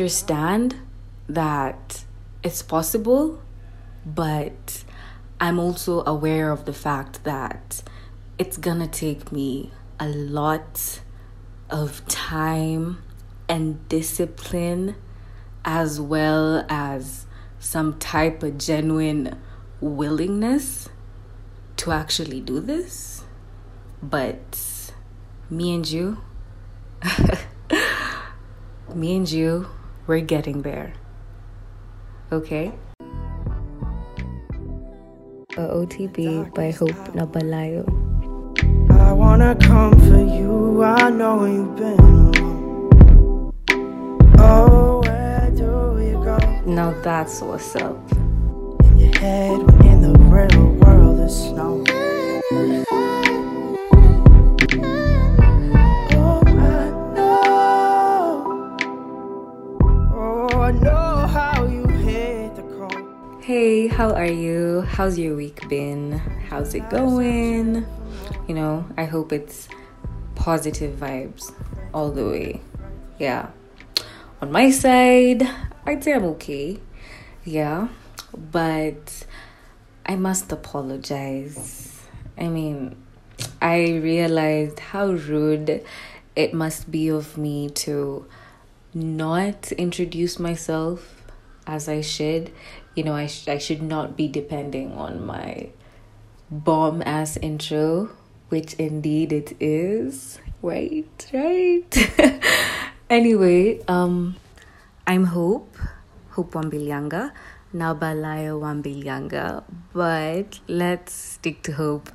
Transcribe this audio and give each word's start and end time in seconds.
Understand 0.00 0.76
that 1.28 2.04
it's 2.42 2.62
possible, 2.62 3.42
but 4.06 4.82
I'm 5.38 5.58
also 5.58 6.02
aware 6.06 6.50
of 6.50 6.64
the 6.64 6.72
fact 6.72 7.22
that 7.24 7.82
it's 8.38 8.56
gonna 8.56 8.86
take 8.86 9.30
me 9.30 9.72
a 9.98 10.08
lot 10.08 11.02
of 11.68 12.02
time 12.08 13.02
and 13.46 13.86
discipline 13.90 14.96
as 15.66 16.00
well 16.00 16.64
as 16.70 17.26
some 17.58 17.98
type 17.98 18.42
of 18.42 18.56
genuine 18.56 19.38
willingness 19.82 20.88
to 21.76 21.92
actually 21.92 22.40
do 22.40 22.58
this. 22.58 23.24
But 24.02 24.90
me 25.50 25.74
and 25.74 25.86
you, 25.86 26.16
me 28.94 29.16
and 29.16 29.30
you, 29.30 29.68
we're 30.10 30.20
getting 30.20 30.62
there. 30.62 30.92
Okay? 32.32 32.72
A 35.56 35.62
OTB 35.78 36.52
by 36.52 36.72
Hope 36.72 37.14
Nabalayo. 37.14 37.86
I 38.90 39.12
wanna 39.12 39.54
come 39.54 39.92
for 40.08 40.18
you, 40.18 40.82
I 40.82 41.10
know 41.10 41.44
you've 41.44 41.76
been 41.76 42.00
alone. 42.00 43.52
Oh, 44.38 45.00
where 45.04 45.48
do 45.54 45.92
we 45.94 46.10
go? 46.24 46.38
Now 46.66 46.90
that's 47.02 47.40
what's 47.40 47.76
up. 47.76 47.96
In 48.82 48.98
your 48.98 49.16
head, 49.16 49.60
in 49.86 50.02
the 50.02 50.18
real 50.34 50.72
world 50.82 51.20
is 51.20 51.36
snow. 51.36 51.84
I 60.70 60.72
know 60.72 61.26
how 61.26 61.66
you 61.66 61.82
the 61.82 62.62
cold. 62.78 63.42
Hey, 63.42 63.88
how 63.88 64.14
are 64.14 64.30
you? 64.30 64.82
How's 64.82 65.18
your 65.18 65.34
week 65.34 65.68
been? 65.68 66.12
How's 66.48 66.76
it 66.76 66.88
going? 66.88 67.84
You 68.46 68.54
know, 68.54 68.86
I 68.96 69.02
hope 69.02 69.32
it's 69.32 69.66
positive 70.36 70.94
vibes 70.94 71.52
all 71.92 72.12
the 72.12 72.24
way. 72.24 72.60
Yeah. 73.18 73.48
On 74.40 74.52
my 74.52 74.70
side, 74.70 75.42
I'd 75.86 76.04
say 76.04 76.12
I'm 76.12 76.24
okay. 76.38 76.78
Yeah. 77.44 77.88
But 78.32 79.26
I 80.06 80.14
must 80.14 80.52
apologize. 80.52 82.00
I 82.38 82.46
mean, 82.46 82.94
I 83.60 83.88
realized 83.88 84.78
how 84.78 85.08
rude 85.08 85.84
it 86.36 86.54
must 86.54 86.92
be 86.92 87.08
of 87.08 87.36
me 87.36 87.70
to 87.70 88.24
not 88.94 89.72
introduce 89.72 90.38
myself 90.38 91.22
as 91.66 91.88
I 91.88 92.00
should. 92.00 92.50
You 92.94 93.04
know, 93.04 93.14
I, 93.14 93.26
sh- 93.26 93.48
I 93.48 93.58
should 93.58 93.82
not 93.82 94.16
be 94.16 94.28
depending 94.28 94.92
on 94.92 95.24
my 95.24 95.70
bomb 96.50 97.02
ass 97.06 97.36
intro 97.36 98.10
which 98.50 98.74
indeed 98.74 99.32
it 99.32 99.56
is. 99.58 100.38
Right, 100.60 101.06
right. 101.32 102.42
anyway, 103.10 103.80
um, 103.88 104.36
I'm 105.06 105.24
Hope, 105.24 105.74
Hope 106.30 106.52
Wambilyanga, 106.52 107.32
Nabalaya 107.74 108.58
Wambilyanga, 108.58 109.64
but 109.94 110.60
let's 110.68 111.14
stick 111.14 111.62
to 111.62 111.72
Hope 111.72 112.10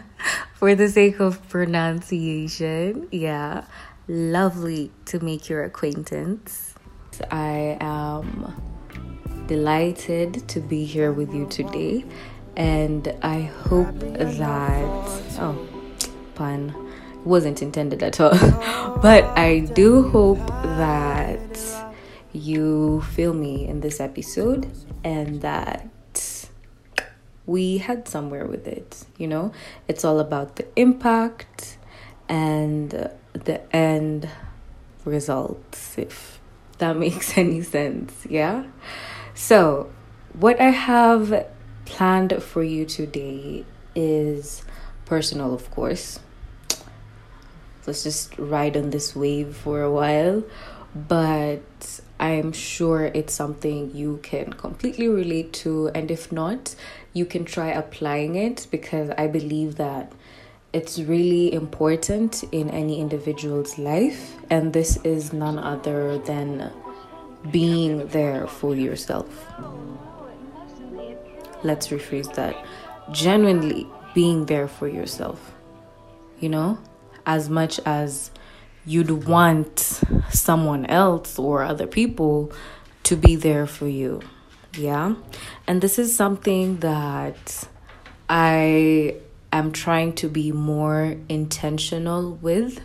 for 0.54 0.74
the 0.76 0.88
sake 0.88 1.18
of 1.18 1.46
pronunciation. 1.48 3.08
Yeah, 3.10 3.64
lovely 4.08 4.90
to 5.04 5.22
make 5.22 5.48
your 5.48 5.64
acquaintance. 5.64 6.74
I 7.30 7.76
am 7.80 8.54
delighted 9.46 10.48
to 10.48 10.60
be 10.60 10.84
here 10.84 11.12
with 11.12 11.34
you 11.34 11.46
today, 11.46 12.04
and 12.56 13.14
I 13.22 13.42
hope 13.42 13.98
that. 13.98 14.82
Oh, 15.40 15.66
pun 16.34 16.74
wasn't 17.24 17.60
intended 17.62 18.02
at 18.02 18.20
all. 18.20 18.30
but 19.02 19.24
I 19.38 19.60
do 19.74 20.08
hope 20.08 20.46
that 20.46 21.88
you 22.32 23.02
feel 23.02 23.34
me 23.34 23.66
in 23.66 23.80
this 23.80 24.00
episode 24.00 24.70
and 25.04 25.40
that 25.42 26.48
we 27.46 27.78
had 27.78 28.08
somewhere 28.08 28.46
with 28.46 28.66
it. 28.66 29.04
You 29.16 29.26
know, 29.26 29.52
it's 29.88 30.04
all 30.04 30.20
about 30.20 30.56
the 30.56 30.66
impact 30.76 31.78
and 32.28 33.10
the 33.44 33.74
end 33.74 34.28
results, 35.04 35.96
if 35.98 36.40
that 36.78 36.96
makes 37.04 37.36
any 37.36 37.62
sense. 37.62 38.12
Yeah. 38.28 38.64
So, 39.34 39.90
what 40.32 40.60
I 40.60 40.70
have 40.70 41.46
planned 41.84 42.42
for 42.42 42.62
you 42.62 42.84
today 42.84 43.64
is 43.94 44.62
personal, 45.06 45.54
of 45.54 45.70
course 45.70 46.20
let's 47.88 48.04
just 48.04 48.38
ride 48.38 48.76
on 48.76 48.90
this 48.90 49.16
wave 49.16 49.56
for 49.56 49.82
a 49.82 49.90
while. 49.90 50.44
But 50.94 52.00
I'm 52.20 52.52
sure 52.52 53.06
it's 53.06 53.32
something 53.32 53.94
you 53.94 54.20
can 54.22 54.52
completely 54.52 55.08
relate 55.08 55.52
to. 55.64 55.88
And 55.88 56.10
if 56.10 56.30
not, 56.30 56.76
you 57.12 57.24
can 57.24 57.44
try 57.44 57.68
applying 57.68 58.36
it 58.36 58.68
because 58.70 59.10
I 59.16 59.26
believe 59.26 59.76
that 59.76 60.12
it's 60.72 60.98
really 60.98 61.52
important 61.52 62.44
in 62.52 62.70
any 62.70 63.00
individual's 63.00 63.78
life. 63.78 64.36
And 64.50 64.72
this 64.72 64.96
is 65.04 65.32
none 65.32 65.58
other 65.58 66.18
than 66.18 66.72
being 67.50 68.06
there 68.08 68.46
for 68.46 68.74
yourself. 68.74 69.26
Let's 71.62 71.88
rephrase 71.88 72.34
that. 72.34 72.54
Genuinely 73.12 73.86
being 74.14 74.46
there 74.46 74.68
for 74.68 74.88
yourself. 74.88 75.54
You 76.40 76.50
know? 76.50 76.78
as 77.28 77.50
much 77.50 77.78
as 77.84 78.30
you'd 78.86 79.26
want 79.26 80.00
someone 80.30 80.86
else 80.86 81.38
or 81.38 81.62
other 81.62 81.86
people 81.86 82.50
to 83.02 83.16
be 83.16 83.36
there 83.36 83.66
for 83.66 83.86
you. 83.86 84.22
Yeah. 84.72 85.14
And 85.66 85.82
this 85.82 85.98
is 85.98 86.16
something 86.16 86.78
that 86.78 87.68
I 88.30 89.16
am 89.52 89.72
trying 89.72 90.12
to 90.14 90.28
be 90.28 90.52
more 90.52 91.16
intentional 91.28 92.34
with 92.34 92.80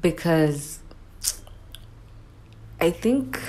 because 0.00 0.80
I 2.80 2.90
think 2.90 3.40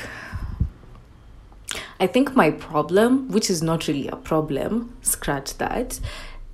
I 2.00 2.06
think 2.06 2.36
my 2.36 2.52
problem, 2.52 3.30
which 3.30 3.50
is 3.50 3.64
not 3.64 3.88
really 3.88 4.08
a 4.08 4.16
problem, 4.16 4.96
scratch 5.02 5.58
that, 5.58 6.00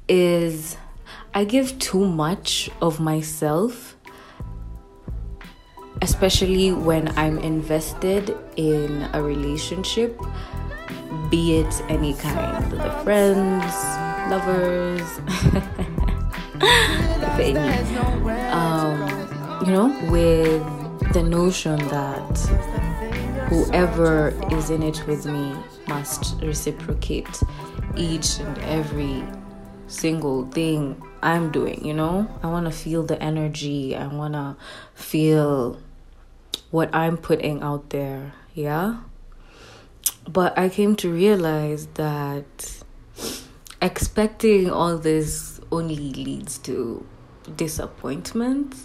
is 0.07 0.77
I 1.33 1.43
give 1.43 1.77
too 1.79 2.05
much 2.05 2.69
of 2.81 3.01
myself, 3.01 3.97
especially 6.01 6.71
when 6.71 7.09
I'm 7.17 7.37
invested 7.39 8.37
in 8.55 9.09
a 9.11 9.21
relationship, 9.21 10.17
be 11.29 11.57
it 11.57 11.81
any 11.89 12.13
kind, 12.13 12.71
the 12.71 12.91
friends, 13.03 13.73
lovers, 14.29 15.19
any. 17.39 17.57
Um, 18.51 19.63
you 19.65 19.71
know, 19.71 19.87
with 20.11 21.13
the 21.13 21.23
notion 21.23 21.77
that 21.89 22.37
whoever 23.49 24.29
is 24.51 24.69
in 24.69 24.83
it 24.83 25.05
with 25.07 25.25
me 25.25 25.55
must 25.87 26.41
reciprocate 26.41 27.41
each 27.95 28.39
and 28.39 28.57
every 28.59 29.23
single 29.87 30.47
thing 30.47 31.01
I'm 31.21 31.51
doing, 31.51 31.85
you 31.85 31.93
know? 31.93 32.27
I 32.41 32.47
want 32.47 32.65
to 32.65 32.71
feel 32.71 33.03
the 33.03 33.21
energy. 33.21 33.95
I 33.95 34.07
want 34.07 34.33
to 34.33 34.57
feel 34.95 35.79
what 36.71 36.93
I'm 36.93 37.17
putting 37.17 37.61
out 37.61 37.91
there, 37.91 38.33
yeah? 38.53 38.97
But 40.27 40.57
I 40.57 40.69
came 40.69 40.95
to 40.97 41.11
realize 41.11 41.87
that 41.95 42.83
expecting 43.81 44.69
all 44.69 44.97
this 44.97 45.59
only 45.71 45.95
leads 45.95 46.57
to 46.59 47.05
disappointment. 47.55 48.75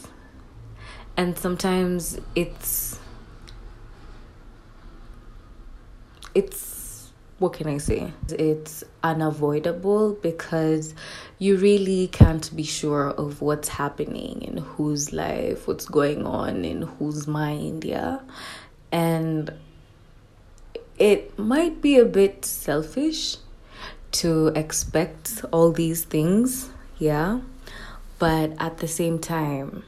And 1.16 1.38
sometimes 1.38 2.18
it's 2.34 2.98
it's 6.34 6.78
what 7.38 7.52
can 7.52 7.68
I 7.68 7.78
say? 7.78 8.12
It's 8.30 8.82
unavoidable 9.04 10.14
because 10.14 10.94
you 11.38 11.56
really 11.56 12.08
can't 12.08 12.54
be 12.56 12.64
sure 12.64 13.10
of 13.10 13.40
what's 13.40 13.68
happening 13.68 14.42
in 14.42 14.56
whose 14.56 15.12
life, 15.12 15.68
what's 15.68 15.86
going 15.86 16.26
on 16.26 16.64
in 16.64 16.82
whose 16.82 17.28
mind, 17.28 17.84
yeah? 17.84 18.18
And 18.90 19.52
it 20.98 21.38
might 21.38 21.80
be 21.80 21.98
a 21.98 22.04
bit 22.04 22.44
selfish 22.44 23.36
to 24.10 24.48
expect 24.48 25.44
all 25.52 25.70
these 25.70 26.04
things, 26.04 26.70
yeah? 26.98 27.40
But 28.18 28.52
at 28.58 28.78
the 28.78 28.88
same 28.88 29.18
time, 29.18 29.84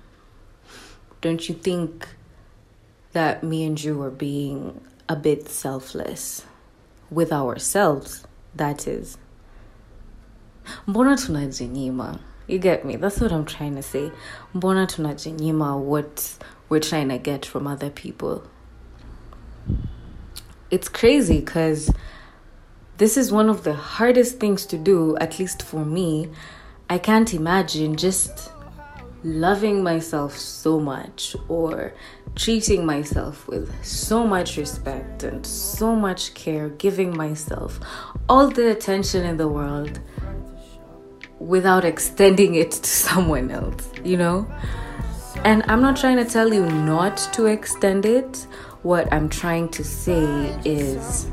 don't 1.20 1.48
you 1.48 1.54
think 1.54 2.08
that 3.12 3.42
me 3.42 3.64
and 3.64 3.82
you 3.82 4.00
are 4.02 4.10
being 4.10 4.80
a 5.08 5.16
bit 5.16 5.48
selfless 5.48 6.44
with 7.10 7.32
ourselves? 7.32 8.24
That 8.54 8.86
is. 8.86 9.18
Mbona 10.86 11.16
tunajinyima? 11.16 12.20
You 12.46 12.58
get 12.58 12.84
me? 12.84 12.96
That's 12.96 13.20
what 13.20 13.32
I'm 13.32 13.44
trying 13.44 13.74
to 13.76 13.82
say. 13.82 14.12
Mbona 14.54 14.86
tunajinyima 14.86 15.80
what 15.80 16.38
we're 16.68 16.80
trying 16.80 17.08
to 17.08 17.18
get 17.18 17.44
from 17.44 17.66
other 17.66 17.90
people. 17.90 18.44
It's 20.70 20.88
crazy 20.88 21.40
because 21.40 21.92
this 22.98 23.16
is 23.16 23.32
one 23.32 23.48
of 23.48 23.64
the 23.64 23.74
hardest 23.74 24.38
things 24.38 24.66
to 24.66 24.78
do, 24.78 25.16
at 25.18 25.38
least 25.38 25.62
for 25.62 25.84
me. 25.84 26.28
I 26.88 26.98
can't 26.98 27.32
imagine 27.34 27.96
just 27.96 28.52
loving 29.24 29.82
myself 29.82 30.36
so 30.36 30.78
much 30.78 31.34
or 31.48 31.92
treating 32.34 32.86
myself 32.86 33.48
with 33.48 33.72
so 33.84 34.26
much 34.26 34.56
respect 34.56 35.24
and 35.24 35.44
so 35.44 35.96
much 35.96 36.34
care, 36.34 36.68
giving 36.68 37.16
myself 37.16 37.80
all 38.28 38.48
the 38.48 38.70
attention 38.70 39.26
in 39.26 39.36
the 39.36 39.48
world 39.48 39.98
without 41.38 41.84
extending 41.84 42.54
it 42.54 42.70
to 42.70 42.90
someone 43.08 43.50
else, 43.50 43.90
you 44.04 44.16
know? 44.16 44.46
And 45.44 45.62
I'm 45.68 45.80
not 45.80 45.96
trying 45.96 46.16
to 46.18 46.24
tell 46.24 46.52
you 46.52 46.66
not 46.66 47.16
to 47.32 47.46
extend 47.46 48.04
it. 48.04 48.46
What 48.82 49.12
I'm 49.12 49.28
trying 49.28 49.68
to 49.70 49.84
say 49.84 50.58
is 50.64 51.28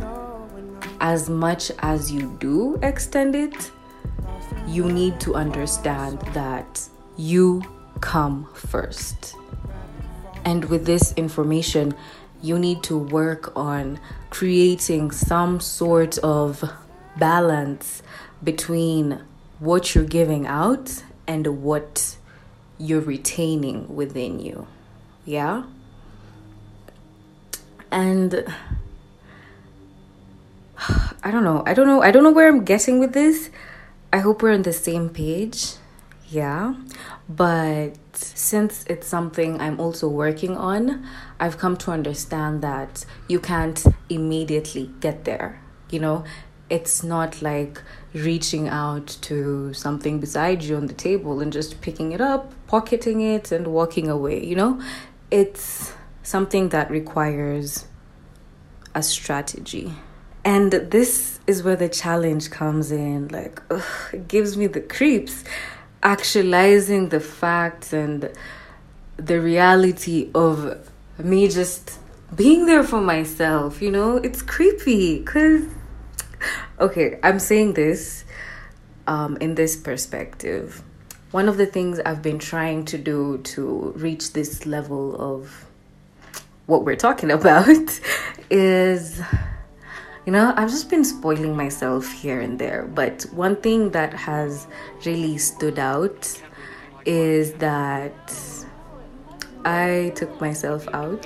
as 1.00 1.30
much 1.30 1.72
as 1.80 2.12
you 2.12 2.36
do 2.40 2.78
extend 2.82 3.36
it, 3.36 3.72
you 4.68 4.92
need 4.92 5.20
to 5.22 5.36
understand 5.36 6.20
that 6.34 6.90
you 7.16 7.64
come 8.02 8.50
first. 8.54 9.36
And 10.44 10.66
with 10.66 10.86
this 10.86 11.14
information, 11.14 11.96
you 12.42 12.60
need 12.60 12.84
to 12.84 12.98
work 12.98 13.56
on 13.56 14.00
creating 14.30 15.12
some 15.12 15.60
sort 15.62 16.18
of 16.20 16.70
balance 17.18 18.04
between 18.44 19.22
what 19.60 19.96
you're 19.96 20.04
giving 20.04 20.46
out 20.46 21.02
and 21.26 21.64
what 21.64 22.18
you're 22.78 23.02
retaining 23.02 23.96
within 23.96 24.40
you. 24.40 24.68
Yeah? 25.26 25.64
And 27.92 28.46
I 31.24 31.32
don't 31.32 31.44
know. 31.44 31.64
I 31.66 31.74
don't 31.74 31.88
know. 31.88 32.02
I 32.02 32.12
don't 32.12 32.24
know 32.24 32.32
where 32.32 32.48
I'm 32.48 32.64
getting 32.64 33.00
with 33.00 33.14
this. 33.14 33.50
I 34.12 34.20
hope 34.20 34.42
we're 34.42 34.54
on 34.54 34.62
the 34.62 34.74
same 34.74 35.10
page. 35.10 35.74
Yeah. 36.30 36.76
But 37.30 37.94
since 38.14 38.86
it's 38.88 39.08
something 39.08 39.60
I'm 39.60 39.80
also 39.80 40.08
working 40.08 40.56
on, 40.56 41.06
I've 41.40 41.58
come 41.58 41.78
to 41.78 41.92
understand 41.92 42.62
that 42.62 43.06
you 43.28 43.40
can't 43.40 43.84
immediately 44.10 44.92
get 45.00 45.26
there. 45.26 45.62
You 45.90 46.00
know, 46.00 46.24
it's 46.70 47.04
not 47.04 47.42
like 47.42 47.82
reaching 48.14 48.68
out 48.68 49.08
to 49.22 49.74
something 49.74 50.20
beside 50.20 50.64
you 50.64 50.76
on 50.76 50.88
the 50.88 50.94
table 50.94 51.40
and 51.40 51.52
just 51.52 51.82
picking 51.82 52.12
it 52.12 52.22
up, 52.22 52.54
pocketing 52.68 53.22
it, 53.22 53.52
and 53.52 53.68
walking 53.68 54.10
away. 54.10 54.44
You 54.44 54.56
know, 54.56 54.82
it's 55.32 55.94
something 56.28 56.68
that 56.68 56.92
requires 56.92 57.86
a 58.94 59.02
strategy. 59.02 59.94
And 60.44 60.74
this 60.74 61.40
is 61.48 61.64
where 61.64 61.78
the 61.78 61.88
challenge 61.88 62.52
comes 62.52 62.92
in. 62.92 63.30
Like, 63.30 63.62
ugh, 63.72 63.82
it 64.12 64.28
gives 64.28 64.58
me 64.58 64.68
the 64.68 64.82
creeps 64.82 65.46
actualizing 66.04 67.10
the 67.10 67.22
facts 67.22 67.94
and 67.94 68.30
the 69.16 69.40
reality 69.40 70.30
of 70.36 70.92
me 71.18 71.48
just 71.48 71.98
being 72.36 72.66
there 72.66 72.84
for 72.84 73.00
myself. 73.00 73.82
You 73.82 73.92
know, 73.92 74.18
it's 74.18 74.42
creepy 74.42 75.20
because, 75.20 75.64
okay, 76.78 77.20
I'm 77.24 77.40
saying 77.40 77.76
this 77.76 78.26
um, 79.08 79.38
in 79.40 79.56
this 79.56 79.78
perspective. 79.78 80.84
One 81.32 81.48
of 81.48 81.56
the 81.56 81.66
things 81.66 82.02
I've 82.02 82.22
been 82.22 82.40
trying 82.40 82.84
to 82.86 82.98
do 82.98 83.38
to 83.56 83.94
reach 83.96 84.34
this 84.34 84.66
level 84.66 85.16
of 85.16 85.67
what 86.68 86.86
we're 86.86 86.96
talking 86.96 87.32
about 87.40 88.00
is 88.50 89.22
you 90.28 90.34
know, 90.34 90.54
I've 90.58 90.70
just 90.70 90.90
been 90.90 91.06
spoiling 91.06 91.56
myself 91.56 92.12
here 92.12 92.42
and 92.42 92.60
there. 92.60 92.84
But 92.84 93.24
one 93.32 93.56
thing 93.56 93.92
that 93.92 94.14
has 94.14 94.68
really 95.06 95.38
stood 95.38 95.80
out 95.80 96.44
is 97.06 97.54
that 97.54 98.34
I 99.64 100.12
took 100.16 100.42
myself 100.42 100.86
out, 100.92 101.26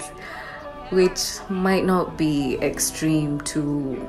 which 0.92 1.40
might 1.50 1.84
not 1.84 2.16
be 2.16 2.60
extreme 2.62 3.42
to 3.42 4.08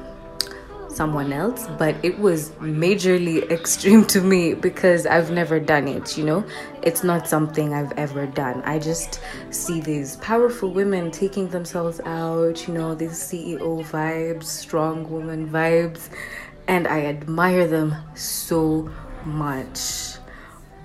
someone 0.94 1.32
else, 1.32 1.66
but 1.78 1.96
it 2.02 2.18
was 2.18 2.50
majorly 2.60 3.50
extreme 3.50 4.04
to 4.06 4.20
me 4.20 4.54
because 4.54 5.06
I've 5.06 5.30
never 5.30 5.58
done 5.58 5.88
it, 5.88 6.16
you 6.16 6.24
know? 6.24 6.44
It's 6.82 7.02
not 7.02 7.28
something 7.28 7.72
I've 7.72 7.92
ever 7.92 8.26
done. 8.26 8.62
I 8.64 8.78
just 8.78 9.20
see 9.50 9.80
these 9.80 10.16
powerful 10.16 10.70
women 10.70 11.10
taking 11.10 11.48
themselves 11.48 12.00
out, 12.00 12.66
you 12.66 12.74
know, 12.74 12.94
these 12.94 13.12
CEO 13.12 13.84
vibes, 13.84 14.44
strong 14.44 15.10
woman 15.10 15.48
vibes, 15.48 16.08
and 16.68 16.86
I 16.86 17.06
admire 17.06 17.66
them 17.66 17.94
so 18.14 18.90
much. 19.24 20.16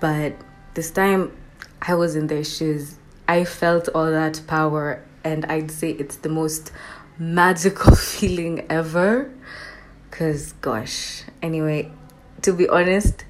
But 0.00 0.34
this 0.74 0.90
time 0.90 1.36
I 1.82 1.94
was 1.94 2.16
in 2.16 2.26
their 2.26 2.44
shoes, 2.44 2.96
I 3.26 3.44
felt 3.44 3.88
all 3.94 4.10
that 4.10 4.40
power, 4.46 5.02
and 5.24 5.44
I'd 5.46 5.70
say 5.70 5.90
it's 5.90 6.16
the 6.16 6.28
most 6.28 6.72
magical 7.18 7.94
feeling 7.96 8.64
ever 8.70 9.30
because, 10.18 10.50
gosh, 10.54 11.22
anyway, 11.42 11.88
to 12.42 12.52
be 12.52 12.68
honest, 12.68 13.24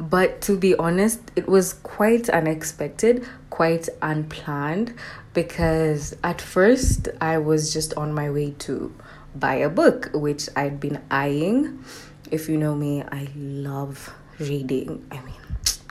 but 0.00 0.40
to 0.40 0.58
be 0.58 0.74
honest, 0.74 1.20
it 1.36 1.46
was 1.46 1.74
quite 1.74 2.28
unexpected, 2.28 3.24
quite 3.50 3.88
unplanned 4.02 4.92
because 5.34 6.16
at 6.24 6.40
first 6.40 7.06
I 7.20 7.38
was 7.38 7.72
just 7.72 7.94
on 7.94 8.12
my 8.12 8.28
way 8.28 8.56
to 8.66 8.92
buy 9.36 9.54
a 9.54 9.68
book, 9.68 10.10
which 10.14 10.48
I'd 10.56 10.80
been 10.80 11.00
eyeing. 11.12 11.84
If 12.28 12.48
you 12.48 12.56
know 12.56 12.74
me, 12.74 13.04
I 13.04 13.28
love 13.36 14.12
reading. 14.40 15.06
I 15.12 15.20
mean, 15.20 15.40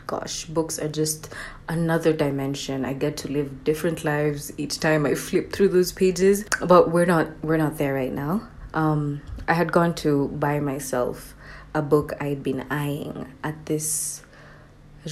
gosh, 0.05 0.43
books 0.47 0.79
are 0.79 0.89
just 0.89 1.33
another 1.69 2.11
dimension. 2.11 2.83
I 2.83 2.91
get 2.91 3.15
to 3.17 3.31
live 3.31 3.63
different 3.63 4.03
lives 4.03 4.51
each 4.57 4.81
time 4.81 5.05
I 5.05 5.15
flip 5.15 5.53
through 5.53 5.69
those 5.69 5.93
pages. 5.93 6.43
But 6.59 6.91
we're 6.91 7.05
not 7.05 7.41
we're 7.41 7.55
not 7.55 7.77
there 7.77 7.93
right 7.93 8.11
now. 8.11 8.49
Um, 8.73 9.21
I 9.47 9.53
had 9.53 9.71
gone 9.71 9.95
to 9.95 10.27
buy 10.29 10.59
myself 10.59 11.33
a 11.73 11.81
book 11.81 12.13
I'd 12.19 12.43
been 12.43 12.65
eyeing 12.69 13.33
at 13.43 13.65
this 13.65 14.21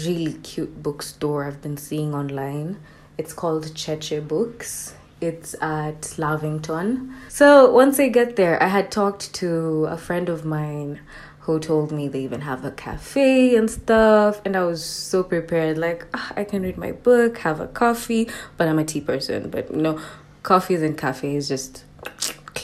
really 0.03 0.33
cute 0.33 0.81
bookstore 0.83 1.45
I've 1.45 1.61
been 1.61 1.77
seeing 1.77 2.13
online. 2.13 2.77
It's 3.17 3.33
called 3.33 3.73
Cheche 3.73 4.27
Books. 4.27 4.93
It's 5.21 5.55
at 5.61 6.17
Lavington. 6.17 7.13
So 7.29 7.71
once 7.71 7.99
I 7.99 8.09
get 8.09 8.35
there, 8.35 8.61
I 8.61 8.67
had 8.67 8.91
talked 8.91 9.33
to 9.35 9.85
a 9.85 9.97
friend 9.97 10.27
of 10.27 10.43
mine 10.43 10.99
who 11.39 11.59
told 11.59 11.91
me 11.91 12.07
they 12.07 12.21
even 12.21 12.41
have 12.41 12.65
a 12.65 12.71
cafe 12.71 13.55
and 13.55 13.69
stuff. 13.69 14.41
And 14.43 14.57
I 14.57 14.65
was 14.65 14.83
so 14.83 15.23
prepared, 15.23 15.77
like, 15.77 16.05
oh, 16.13 16.31
I 16.35 16.43
can 16.43 16.63
read 16.63 16.77
my 16.77 16.91
book, 16.91 17.37
have 17.39 17.61
a 17.61 17.67
coffee, 17.67 18.29
but 18.57 18.67
I'm 18.67 18.79
a 18.79 18.83
tea 18.83 19.01
person. 19.01 19.49
But 19.49 19.71
you 19.71 19.81
know, 19.81 20.01
coffees 20.43 20.81
and 20.81 20.97
cafes 20.97 21.47
just 21.47 21.85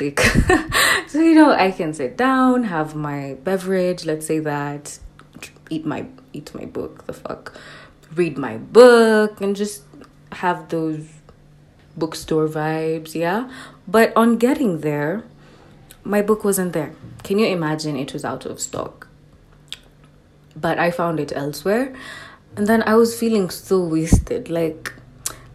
click. 0.02 0.20
so, 1.08 1.20
you 1.20 1.36
know, 1.36 1.52
I 1.52 1.70
can 1.72 1.94
sit 1.94 2.18
down, 2.18 2.64
have 2.64 2.96
my 2.96 3.38
beverage, 3.44 4.06
let's 4.06 4.26
say 4.26 4.40
that, 4.40 4.98
eat 5.70 5.86
my 5.86 6.08
eat 6.34 6.54
my 6.56 6.66
book, 6.66 7.06
the 7.06 7.14
fuck. 7.14 7.54
Read 8.16 8.38
my 8.38 8.58
book 8.58 9.40
and 9.42 9.56
just 9.56 9.84
have 10.32 10.70
those 10.70 11.08
bookstore 11.96 12.48
vibes, 12.48 13.14
yeah? 13.14 13.50
But 13.88 14.12
on 14.16 14.38
getting 14.38 14.82
there, 14.82 15.24
my 16.04 16.22
book 16.22 16.44
wasn't 16.44 16.74
there. 16.74 16.94
Can 17.24 17.38
you 17.38 17.48
imagine 17.48 17.96
it 17.96 18.14
was 18.14 18.26
out 18.26 18.46
of 18.46 18.60
stock? 18.60 19.08
But 20.56 20.80
I 20.80 20.92
found 20.92 21.20
it 21.20 21.32
elsewhere. 21.36 21.94
And 22.58 22.68
then 22.68 22.84
I 22.84 22.96
was 22.96 23.18
feeling 23.18 23.50
so 23.50 23.80
wasted. 23.80 24.50
Like, 24.50 24.94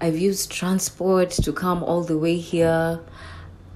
I've 0.00 0.19
used 0.19 0.50
transport 0.50 1.31
to 1.31 1.53
come 1.53 1.83
all 1.83 2.03
the 2.03 2.17
way 2.17 2.37
here 2.37 3.00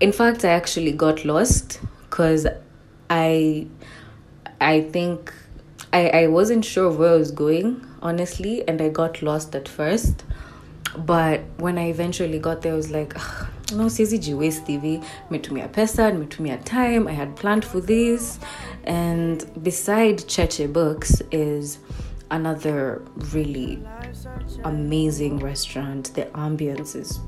in 0.01 0.13
fact, 0.13 0.45
I 0.45 0.49
actually 0.49 0.93
got 0.93 1.25
lost 1.25 1.81
because 2.09 2.47
I 3.09 3.67
I 4.61 4.81
think 4.83 5.33
I, 5.93 6.09
I 6.09 6.27
wasn't 6.29 6.65
sure 6.65 6.91
where 6.91 7.15
I 7.15 7.17
was 7.17 7.31
going, 7.31 7.85
honestly, 8.03 8.67
and 8.67 8.81
I 8.81 8.89
got 8.89 9.23
lost 9.23 9.55
at 9.55 9.69
first. 9.69 10.25
But 10.97 11.43
when 11.59 11.79
I 11.79 11.89
eventually 11.89 12.39
got 12.39 12.63
there, 12.63 12.73
I 12.73 12.77
was 12.77 12.91
like, 12.91 13.15
no, 13.73 13.85
siwezi 13.87 14.35
waste 14.37 14.65
TV. 14.65 15.05
made 15.31 15.51
me 15.51 15.61
a 15.61 15.69
Nimetumia 15.69 15.73
pesa, 15.73 16.13
nimetumia 16.13 16.65
time. 16.65 17.07
I 17.07 17.13
had 17.13 17.37
planned 17.37 17.65
for 17.65 17.81
this. 17.81 18.41
And 18.85 19.45
beside 19.63 20.19
Cheche 20.19 20.73
Books 20.73 21.23
is 21.31 21.79
another 22.31 23.03
really 23.33 23.83
amazing 24.65 25.39
restaurant. 25.39 26.13
The 26.15 26.27
ambience 26.27 26.97
is 26.97 27.21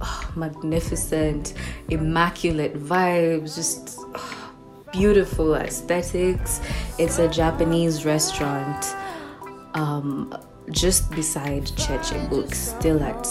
oh, 0.00 0.32
magnificent, 0.36 1.54
immaculate 1.88 2.76
vibes, 2.76 3.54
just 3.54 3.98
oh, 4.14 4.52
beautiful 4.92 5.54
aesthetics. 5.54 6.60
It's 6.98 7.18
a 7.18 7.28
Japanese 7.28 8.04
restaurant 8.04 8.94
um, 9.74 10.34
just 10.70 11.10
beside 11.10 11.64
Cheche 11.76 12.28
Books, 12.28 12.58
still 12.58 13.02
at 13.02 13.26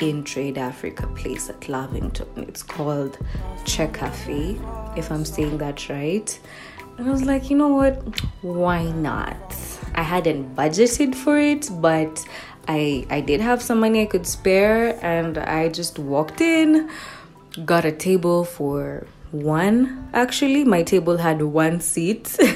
in 0.00 0.24
Trade 0.24 0.56
Africa 0.56 1.06
Place 1.08 1.50
at 1.50 1.68
Lavington. 1.68 2.26
It's 2.48 2.62
called 2.62 3.18
Che 3.66 3.86
Cafe, 3.88 4.58
if 4.96 5.10
I'm 5.10 5.24
saying 5.24 5.58
that 5.58 5.88
right. 5.88 6.40
And 6.96 7.08
I 7.08 7.12
was 7.12 7.24
like, 7.24 7.50
you 7.50 7.56
know 7.56 7.68
what? 7.68 7.96
Why 8.42 8.84
not? 8.92 9.56
I 9.94 10.02
hadn't 10.02 10.54
budgeted 10.54 11.14
for 11.14 11.38
it, 11.38 11.68
but 11.80 12.24
I 12.68 13.06
I 13.10 13.20
did 13.20 13.40
have 13.40 13.62
some 13.62 13.80
money 13.80 14.02
I 14.02 14.06
could 14.06 14.26
spare 14.26 14.98
and 15.04 15.38
I 15.38 15.68
just 15.68 15.98
walked 15.98 16.40
in, 16.40 16.90
got 17.64 17.84
a 17.84 17.92
table 17.92 18.44
for 18.44 19.06
one. 19.30 20.08
Actually, 20.12 20.64
my 20.64 20.82
table 20.82 21.18
had 21.18 21.42
one 21.42 21.80
seat. 21.80 22.38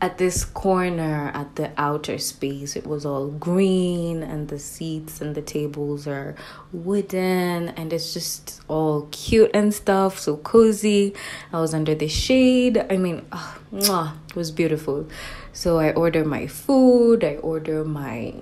at 0.00 0.16
this 0.18 0.44
corner 0.44 1.30
at 1.34 1.56
the 1.56 1.72
outer 1.76 2.18
space 2.18 2.76
it 2.76 2.86
was 2.86 3.04
all 3.04 3.28
green 3.28 4.22
and 4.22 4.48
the 4.48 4.58
seats 4.58 5.20
and 5.20 5.34
the 5.34 5.42
tables 5.42 6.06
are 6.06 6.36
wooden 6.72 7.68
and 7.70 7.92
it's 7.92 8.14
just 8.14 8.60
all 8.68 9.08
cute 9.10 9.50
and 9.52 9.74
stuff 9.74 10.18
so 10.18 10.36
cozy 10.36 11.14
i 11.52 11.60
was 11.60 11.74
under 11.74 11.96
the 11.96 12.06
shade 12.06 12.78
i 12.90 12.96
mean 12.96 13.26
oh, 13.32 14.14
it 14.28 14.36
was 14.36 14.52
beautiful 14.52 15.06
so 15.52 15.78
i 15.78 15.90
order 15.92 16.24
my 16.24 16.46
food 16.46 17.24
i 17.24 17.34
order 17.36 17.84
my 17.84 18.32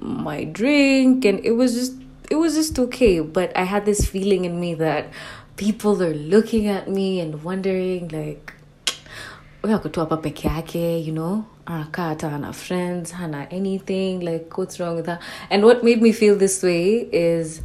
my 0.00 0.44
drink 0.44 1.24
and 1.24 1.44
it 1.44 1.52
was 1.52 1.74
just 1.74 1.94
it 2.30 2.36
was 2.36 2.54
just 2.54 2.78
okay. 2.78 3.20
But 3.20 3.56
i 3.56 3.64
had 3.64 3.84
this 3.84 4.06
feeling 4.06 4.44
in 4.44 4.58
me 4.60 4.74
that 4.74 5.08
people 5.56 6.02
are 6.02 6.14
looking 6.14 6.66
at 6.68 6.88
me 6.88 7.20
and 7.20 7.42
wondering 7.44 8.08
like 8.08 8.52
huyo 9.62 9.76
akutu 9.76 10.00
hapa 10.00 10.16
peke 10.16 10.48
yake 10.48 11.04
you 11.06 11.12
know? 11.12 11.44
Anakaa 11.66 12.08
hata 12.08 12.28
hana 12.28 12.52
friends 12.52 13.12
hana 13.12 13.46
anything 13.50 14.20
like 14.20 14.58
what's 14.58 14.80
wrong 14.80 14.96
with 14.96 15.06
that? 15.06 15.20
And 15.50 15.64
what 15.64 15.84
made 15.84 16.02
me 16.02 16.12
feel 16.12 16.36
this 16.36 16.62
way 16.62 17.08
is 17.12 17.62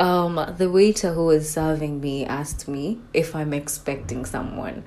um, 0.00 0.40
the 0.58 0.70
waiter 0.70 1.12
who 1.12 1.26
was 1.26 1.50
serving 1.50 2.00
me 2.00 2.24
asked 2.24 2.68
me 2.68 2.98
if 3.12 3.34
i'm 3.36 3.52
expecting 3.52 4.24
someone. 4.24 4.84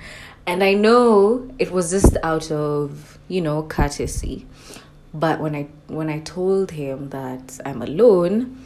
And 0.48 0.64
i 0.64 0.74
know 0.74 1.50
it 1.60 1.72
was 1.72 1.92
just 1.92 2.18
out 2.24 2.52
of 2.52 3.20
you 3.28 3.42
know 3.42 3.64
courtesy 3.64 4.46
but 5.13 5.39
when 5.39 5.56
i 5.56 5.63
when 5.88 6.10
i 6.10 6.20
told 6.20 6.72
him 6.72 7.10
that 7.10 7.60
i'm 7.65 7.82
alone 7.82 8.58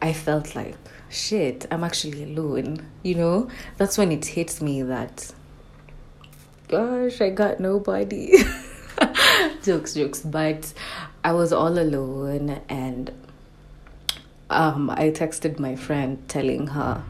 i 0.00 0.12
felt 0.12 0.54
like 0.54 0.76
shit 1.10 1.66
i'm 1.70 1.84
actually 1.84 2.24
alone 2.24 2.86
you 3.02 3.14
know 3.14 3.48
that's 3.76 3.96
when 3.96 4.12
it 4.12 4.24
hits 4.24 4.60
me 4.60 4.82
that 4.82 5.32
gosh, 6.68 7.20
I 7.20 7.30
got 7.30 7.60
nobody. 7.60 8.44
jokes, 9.62 9.94
jokes. 9.94 10.20
But 10.20 10.72
I 11.24 11.32
was 11.32 11.52
all 11.52 11.78
alone 11.78 12.60
and 12.68 13.10
um, 14.50 14.90
I 14.90 15.10
texted 15.10 15.58
my 15.58 15.74
friend 15.76 16.22
telling 16.28 16.68
her 16.68 17.02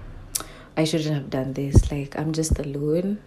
I 0.77 0.85
shouldn't 0.85 1.15
have 1.15 1.31
done 1.31 1.53
this. 1.53 1.91
Like, 1.91 2.19
I'm 2.19 2.33
just 2.33 2.59
alone. 2.59 3.21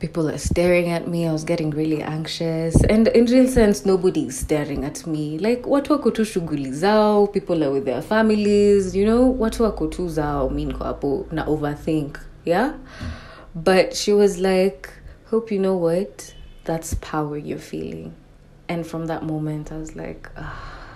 People 0.00 0.28
are 0.28 0.38
staring 0.38 0.90
at 0.90 1.08
me. 1.08 1.26
I 1.26 1.32
was 1.32 1.42
getting 1.44 1.70
really 1.70 2.02
anxious. 2.02 2.82
And 2.84 3.08
in 3.08 3.26
real 3.26 3.48
sense, 3.48 3.84
nobody's 3.84 4.38
staring 4.38 4.84
at 4.84 5.06
me. 5.06 5.38
Like, 5.38 5.62
watu 5.62 5.90
wako 5.90 6.10
tu 6.10 6.22
shughuli 6.22 6.72
zao. 6.72 7.32
People 7.32 7.64
are 7.64 7.72
with 7.72 7.84
their 7.84 8.02
families. 8.02 8.94
You 8.94 9.06
know, 9.06 9.34
watu 9.38 9.60
wako 9.64 9.86
tu 9.88 10.08
zao. 10.08 10.50
Mi 10.52 10.64
niko 10.66 10.84
hapo 10.84 11.26
na 11.32 11.44
overthink. 11.46 12.20
Yeah? 12.44 12.74
But 13.54 13.96
she 13.96 14.12
was 14.12 14.38
like, 14.38 14.88
Hope 15.30 15.50
you 15.50 15.58
know 15.58 15.76
what? 15.76 16.34
That's 16.64 16.94
power 16.94 17.36
you're 17.36 17.58
feeling. 17.58 18.14
And 18.66 18.86
from 18.86 19.06
that 19.08 19.24
moment, 19.24 19.70
I 19.70 19.76
was 19.76 19.94
like, 19.94 20.30
ah, 20.38 20.88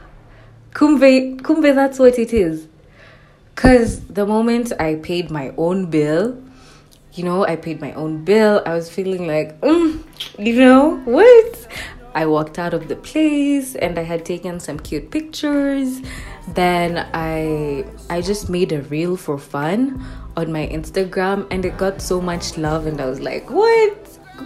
Kumbe, 0.72 1.38
Kumbe, 1.40 1.74
that's 1.74 1.98
what 1.98 2.18
it 2.18 2.32
is. 2.32 2.66
Because 3.54 4.00
the 4.06 4.24
moment 4.24 4.72
I 4.80 4.94
paid 4.94 5.30
my 5.30 5.52
own 5.58 5.90
bill, 5.90 6.41
you 7.14 7.24
know, 7.24 7.44
I 7.46 7.56
paid 7.56 7.80
my 7.80 7.92
own 7.92 8.24
bill, 8.24 8.62
I 8.64 8.74
was 8.74 8.90
feeling 8.90 9.26
like, 9.26 9.60
mm, 9.60 10.02
you 10.38 10.56
know, 10.56 10.96
what? 11.04 11.68
I 12.14 12.26
walked 12.26 12.58
out 12.58 12.74
of 12.74 12.88
the 12.88 12.96
place 12.96 13.74
and 13.74 13.98
I 13.98 14.02
had 14.02 14.24
taken 14.24 14.60
some 14.60 14.78
cute 14.78 15.10
pictures. 15.10 16.02
Then 16.48 17.08
I 17.14 17.84
I 18.10 18.20
just 18.20 18.50
made 18.50 18.72
a 18.72 18.82
reel 18.82 19.16
for 19.16 19.38
fun 19.38 20.04
on 20.36 20.52
my 20.52 20.66
Instagram 20.66 21.46
and 21.50 21.64
it 21.64 21.78
got 21.78 22.02
so 22.02 22.20
much 22.20 22.58
love 22.58 22.86
and 22.86 23.00
I 23.00 23.06
was 23.06 23.20
like, 23.20 23.48
"What? 23.48 23.96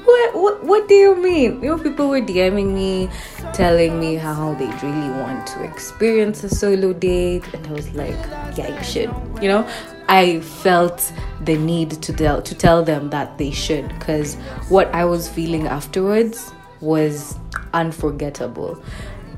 What 0.05 0.35
what 0.35 0.65
what 0.65 0.89
do 0.89 0.95
you 0.95 1.17
mean?" 1.17 1.61
You 1.63 1.71
know, 1.71 1.79
people 1.79 2.09
were 2.09 2.21
DMing 2.21 2.73
me 2.75 3.09
telling 3.53 3.99
me 3.99 4.15
how 4.15 4.55
they 4.55 4.71
really 4.85 5.11
want 5.19 5.47
to 5.49 5.65
experience 5.65 6.45
a 6.45 6.49
solo 6.49 6.93
date 6.93 7.45
and 7.53 7.67
I 7.67 7.73
was 7.73 7.91
like, 7.95 8.19
"Yeah, 8.55 8.71
you 8.77 8.85
should." 8.85 9.11
You 9.43 9.49
know, 9.49 9.69
I 10.09 10.41
felt 10.41 11.13
the 11.45 11.57
need 11.57 11.91
to 12.03 12.13
tell 12.13 12.41
to 12.43 12.55
tell 12.55 12.85
them 12.85 13.11
that 13.11 13.39
they 13.39 13.51
should 13.51 13.89
cuz 14.01 14.35
what 14.69 14.95
I 14.95 15.05
was 15.05 15.29
feeling 15.29 15.67
afterwards 15.67 16.53
was 16.81 17.37
unforgettable. 17.73 18.83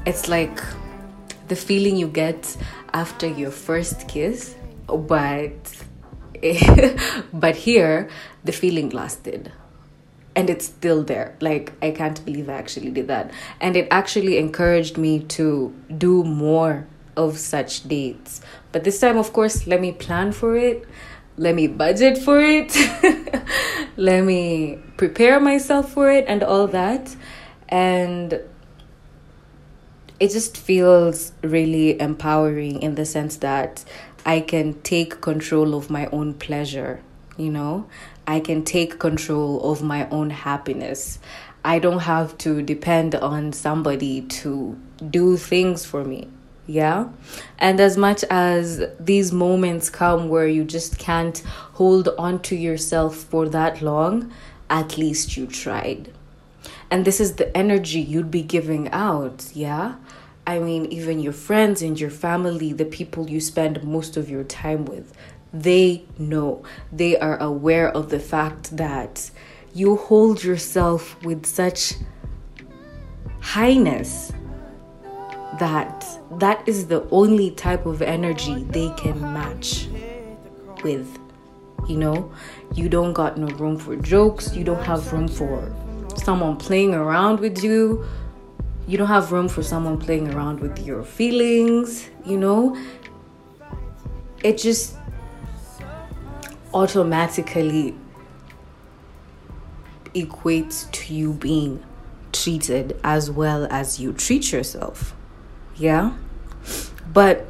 It's 0.04 0.28
like 0.28 0.60
the 1.48 1.56
feeling 1.56 1.96
you 1.96 2.08
get 2.08 2.56
after 2.92 3.26
your 3.26 3.50
first 3.50 4.08
kiss, 4.08 4.54
but 4.86 5.84
but 7.32 7.56
here 7.56 8.08
the 8.44 8.52
feeling 8.52 8.90
lasted. 8.90 9.52
And 10.36 10.48
it's 10.50 10.66
still 10.66 11.02
there. 11.02 11.36
Like 11.40 11.72
i 11.82 11.90
can't 11.90 12.24
believe 12.24 12.48
i 12.48 12.52
actually 12.52 12.90
did 12.90 13.08
that. 13.08 13.32
And 13.60 13.76
it 13.76 13.88
actually 13.90 14.38
encouraged 14.38 14.96
me 14.96 15.20
to 15.36 15.74
do 15.96 16.22
more 16.24 16.86
of 17.16 17.36
such 17.36 17.88
dates 17.88 18.40
but 18.72 18.84
this 18.84 18.98
time 19.00 19.16
of 19.16 19.32
course 19.32 19.66
let 19.66 19.80
me 19.80 19.92
plan 19.92 20.32
for 20.32 20.56
it 20.56 20.86
let 21.36 21.54
me 21.54 21.66
budget 21.66 22.18
for 22.18 22.40
it 22.40 22.76
let 23.96 24.24
me 24.24 24.78
prepare 24.96 25.38
myself 25.40 25.92
for 25.92 26.10
it 26.10 26.24
and 26.28 26.42
all 26.42 26.66
that 26.66 27.14
and 27.68 28.40
it 30.20 30.30
just 30.30 30.56
feels 30.56 31.32
really 31.42 32.00
empowering 32.00 32.82
in 32.82 32.96
the 32.96 33.04
sense 33.04 33.36
that 33.36 33.84
I 34.26 34.40
can 34.40 34.80
take 34.82 35.20
control 35.20 35.74
of 35.74 35.90
my 35.90 36.06
own 36.06 36.34
pleasure, 36.34 37.00
you 37.36 37.50
know? 37.50 37.88
I 38.26 38.40
can 38.40 38.64
take 38.64 38.98
control 38.98 39.70
of 39.70 39.82
my 39.82 40.08
own 40.10 40.30
happiness. 40.30 41.18
I 41.64 41.78
don't 41.78 42.00
have 42.00 42.36
to 42.38 42.62
depend 42.62 43.14
on 43.14 43.52
somebody 43.52 44.22
to 44.22 44.78
do 45.08 45.36
things 45.36 45.84
for 45.84 46.04
me. 46.04 46.28
Yeah. 46.68 47.08
And 47.58 47.80
as 47.80 47.96
much 47.96 48.24
as 48.24 48.84
these 49.00 49.32
moments 49.32 49.88
come 49.88 50.28
where 50.28 50.46
you 50.46 50.64
just 50.64 50.98
can't 50.98 51.38
hold 51.72 52.10
on 52.18 52.40
to 52.42 52.54
yourself 52.54 53.16
for 53.16 53.48
that 53.48 53.80
long, 53.80 54.30
at 54.68 54.98
least 54.98 55.34
you 55.34 55.46
tried. 55.46 56.12
And 56.90 57.06
this 57.06 57.20
is 57.20 57.36
the 57.36 57.56
energy 57.56 58.00
you'd 58.00 58.30
be 58.30 58.42
giving 58.42 58.90
out. 58.90 59.50
Yeah. 59.54 59.94
I 60.46 60.58
mean, 60.58 60.84
even 60.92 61.20
your 61.20 61.32
friends 61.32 61.80
and 61.80 61.98
your 61.98 62.10
family, 62.10 62.74
the 62.74 62.84
people 62.84 63.30
you 63.30 63.40
spend 63.40 63.82
most 63.82 64.18
of 64.18 64.28
your 64.28 64.44
time 64.44 64.84
with, 64.84 65.14
they 65.54 66.04
know. 66.18 66.64
They 66.92 67.18
are 67.18 67.38
aware 67.38 67.88
of 67.88 68.10
the 68.10 68.20
fact 68.20 68.76
that 68.76 69.30
you 69.72 69.96
hold 69.96 70.44
yourself 70.44 71.22
with 71.24 71.46
such 71.46 71.94
highness 73.40 74.32
that 75.58 76.06
that 76.38 76.66
is 76.68 76.86
the 76.86 77.08
only 77.10 77.50
type 77.52 77.86
of 77.86 78.02
energy 78.02 78.64
they 78.64 78.90
can 78.96 79.20
match 79.20 79.88
with 80.84 81.18
you 81.88 81.96
know 81.96 82.30
you 82.74 82.88
don't 82.88 83.12
got 83.12 83.38
no 83.38 83.46
room 83.56 83.78
for 83.78 83.96
jokes 83.96 84.54
you 84.54 84.62
don't 84.62 84.84
have 84.84 85.12
room 85.12 85.26
for 85.26 85.72
someone 86.16 86.56
playing 86.56 86.94
around 86.94 87.40
with 87.40 87.64
you 87.64 88.04
you 88.88 88.96
don't 88.96 89.08
have 89.08 89.30
room 89.32 89.48
for 89.48 89.62
someone 89.62 89.98
playing 89.98 90.32
around 90.32 90.60
with 90.60 90.78
your 90.78 91.04
feelings, 91.04 92.08
you 92.24 92.38
know? 92.38 92.74
It 94.42 94.56
just 94.56 94.96
automatically 96.72 97.94
equates 100.14 100.90
to 100.90 101.14
you 101.14 101.34
being 101.34 101.84
treated 102.32 102.98
as 103.04 103.30
well 103.30 103.66
as 103.70 104.00
you 104.00 104.14
treat 104.14 104.52
yourself. 104.52 105.14
Yeah? 105.78 106.12
But 107.12 107.46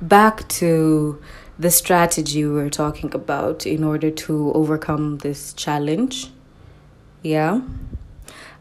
back 0.00 0.48
to 0.48 1.20
the 1.58 1.70
strategy 1.70 2.44
we 2.44 2.52
were 2.52 2.70
talking 2.70 3.14
about 3.14 3.66
in 3.66 3.82
order 3.82 4.10
to 4.10 4.52
overcome 4.52 5.18
this 5.18 5.52
challenge. 5.52 6.30
Yeah? 7.22 7.62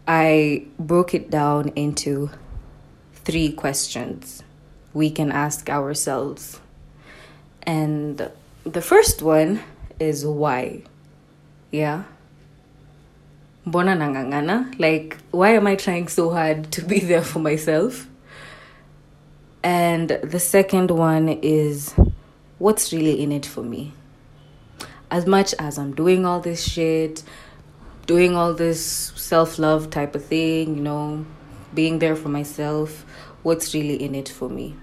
I 0.07 0.65
broke 0.79 1.13
it 1.13 1.29
down 1.29 1.69
into 1.69 2.29
three 3.13 3.51
questions 3.51 4.43
we 4.93 5.11
can 5.11 5.31
ask 5.31 5.69
ourselves. 5.69 6.59
And 7.63 8.31
the 8.63 8.81
first 8.81 9.21
one 9.21 9.61
is 9.99 10.25
why? 10.25 10.83
Yeah. 11.71 12.03
Bona 13.67 13.95
nangangana? 13.95 14.79
Like, 14.79 15.17
why 15.31 15.55
am 15.55 15.65
I 15.65 15.75
trying 15.75 16.07
so 16.07 16.29
hard 16.29 16.71
to 16.73 16.81
be 16.83 16.99
there 16.99 17.23
for 17.23 17.39
myself? 17.39 18.07
And 19.63 20.09
the 20.09 20.39
second 20.39 20.91
one 20.91 21.27
is 21.29 21.95
what's 22.59 22.93
really 22.93 23.21
in 23.21 23.31
it 23.31 23.45
for 23.45 23.63
me? 23.63 23.93
As 25.09 25.25
much 25.25 25.55
as 25.57 25.79
I'm 25.79 25.95
doing 25.95 26.25
all 26.27 26.39
this 26.39 26.63
shit, 26.63 27.23
doing 28.05 28.35
all 28.35 28.53
this 28.53 28.85
self 29.15 29.57
love 29.57 29.89
type 29.89 30.13
of 30.13 30.23
thing, 30.23 30.75
you 30.75 30.83
know, 30.83 31.25
being 31.73 31.97
there 31.97 32.15
for 32.15 32.29
myself, 32.29 33.03
what's 33.41 33.73
really 33.73 33.95
in 33.95 34.13
it 34.13 34.29
for 34.29 34.47
me? 34.47 34.75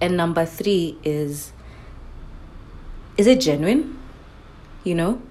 And 0.00 0.16
number 0.16 0.44
three 0.44 0.98
is 1.04 1.52
is 3.16 3.28
it 3.28 3.40
genuine? 3.40 3.96
You 4.82 4.96
know? 4.96 5.22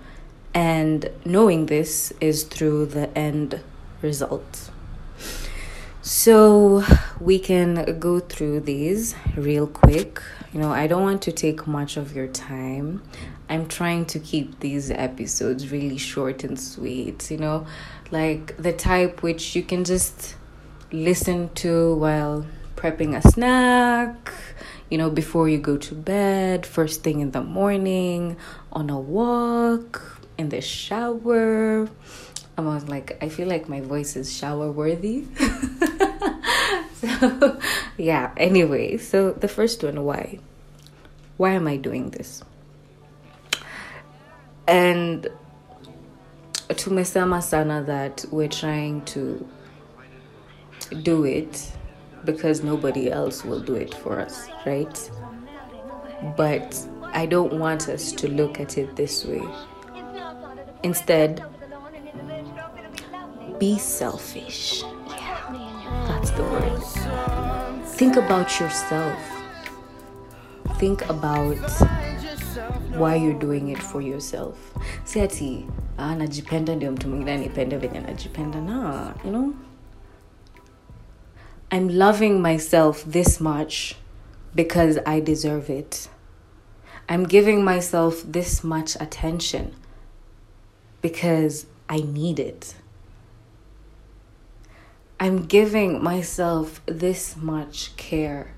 And 0.53 1.10
knowing 1.25 1.65
this 1.65 2.13
is 2.22 2.43
through 2.43 2.88
the 2.88 3.15
end 3.17 3.62
result. 4.01 4.69
So 6.01 6.83
we 7.19 7.39
can 7.39 7.98
go 8.00 8.19
through 8.19 8.60
these 8.62 9.15
real 9.36 9.67
quick. 9.67 10.22
You 10.51 10.60
know, 10.60 10.72
I 10.72 10.86
don't 10.86 11.01
want 11.01 11.22
to 11.24 11.31
take 11.31 11.65
much 11.65 11.98
of 11.98 12.13
your 12.15 12.27
time. 12.27 13.01
I'm 13.50 13.67
trying 13.67 14.05
to 14.07 14.19
keep 14.19 14.60
these 14.60 14.91
episodes 14.91 15.72
really 15.72 15.98
short 15.98 16.43
and 16.43 16.60
sweet, 16.60 17.31
you 17.31 17.38
know, 17.38 17.65
like 18.12 18.57
the 18.57 18.74
type 18.74 19.24
which 19.24 19.55
you 19.55 19.63
can 19.63 19.83
just 19.83 20.36
listen 20.91 21.50
to 21.55 21.95
while 21.95 22.45
prepping 22.75 23.15
a 23.15 23.22
snack, 23.31 24.33
you 24.89 24.98
know, 24.98 25.10
before 25.10 25.48
you 25.48 25.57
go 25.57 25.77
to 25.77 25.95
bed, 25.95 26.65
first 26.65 27.01
thing 27.01 27.22
in 27.22 27.31
the 27.31 27.41
morning, 27.41 28.36
on 28.72 28.89
a 28.89 29.00
walk, 29.00 30.22
in 30.37 30.49
the 30.49 30.61
shower. 30.61 31.89
I 32.57 32.61
was 32.61 32.87
like, 32.87 33.17
I 33.21 33.29
feel 33.29 33.47
like 33.47 33.67
my 33.67 33.81
voice 33.81 34.15
is 34.15 34.31
shower 34.31 34.71
worthy. 34.71 35.25
so, 36.93 37.59
yeah, 37.97 38.31
anyway, 38.37 38.97
so 38.97 39.31
the 39.31 39.47
first 39.47 39.83
one, 39.83 40.03
why? 40.03 40.39
Why 41.37 41.51
am 41.51 41.67
I 41.67 41.77
doing 41.77 42.11
this? 42.11 42.43
And 44.67 45.27
to 46.69 46.89
tumesema 46.89 47.41
sana 47.41 47.83
that 47.83 48.25
we're 48.31 48.47
trying 48.47 49.01
to 49.05 49.47
do 51.03 51.25
it 51.25 51.71
because 52.25 52.63
nobody 52.63 53.11
else 53.11 53.43
will 53.43 53.59
do 53.59 53.75
it 53.75 53.93
for 53.93 54.19
us, 54.19 54.47
right? 54.65 55.11
But 56.37 56.79
I 57.11 57.25
don't 57.25 57.59
want 57.59 57.89
us 57.89 58.11
to 58.13 58.27
look 58.29 58.59
at 58.59 58.77
it 58.77 58.95
this 58.95 59.25
way. 59.25 59.43
Instead, 60.83 61.41
be 63.59 63.77
selfish. 63.79 64.83
Yeah, 65.07 66.05
that's 66.09 66.31
the 66.31 66.43
word. 66.43 67.83
Think 67.85 68.17
about 68.17 68.59
yourself. 68.59 69.17
Think 70.79 71.07
about 71.09 71.55
why 72.98 73.15
you're 73.15 73.39
doing 73.39 73.69
it 73.69 73.79
for 73.81 74.01
yourself. 74.01 74.57
Si 75.05 75.22
ati 75.22 75.65
ah, 75.98 76.15
najipenda 76.15 76.75
ndio 76.75 76.91
mtu 76.91 77.07
mwingine 77.09 77.33
anipende 77.33 77.77
venye 77.77 78.00
najipenda 78.00 78.61
na, 78.61 79.13
you 79.25 79.29
know? 79.31 79.53
I'm 81.72 81.89
loving 81.89 82.39
myself 82.41 83.05
this 83.05 83.41
much 83.41 83.96
because 84.55 85.01
I 85.05 85.22
deserve 85.22 85.69
it. 85.79 86.09
I'm 87.09 87.25
giving 87.25 87.63
myself 87.63 88.24
this 88.31 88.63
much 88.63 88.96
attention 89.01 89.65
because 91.03 91.68
I 91.89 91.98
need 91.98 92.39
it. 92.39 92.75
I'm 95.20 95.46
giving 95.46 96.01
myself 96.01 96.81
this 96.87 97.35
much 97.35 97.96
care 97.98 98.55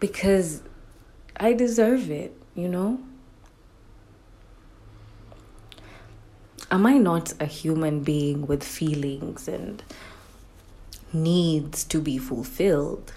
because 0.00 0.62
I 1.36 1.52
deserve 1.52 2.10
it, 2.10 2.40
you 2.54 2.68
know? 2.68 3.00
Am 6.70 6.86
I 6.86 6.98
not 6.98 7.34
a 7.40 7.46
human 7.46 8.02
being 8.02 8.46
with 8.46 8.62
feelings 8.62 9.48
and 9.48 9.82
needs 11.12 11.84
to 11.84 12.00
be 12.00 12.16
fulfilled? 12.16 13.12